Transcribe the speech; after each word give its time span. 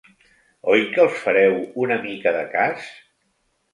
Oi 0.75 0.85
que 0.95 1.03
els 1.03 1.19
fareu 1.27 1.59
una 1.85 1.99
mica 2.09 2.33
de 2.39 2.43
cas? 2.57 2.89